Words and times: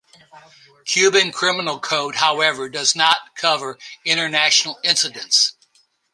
Cuban 0.87 1.31
Criminal 1.31 1.79
Code 1.79 2.15
however 2.15 2.67
does 2.69 2.95
not 2.95 3.35
cover 3.35 3.77
international 4.03 4.79
incidents. 4.83 5.53